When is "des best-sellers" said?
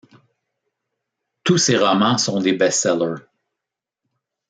2.41-3.21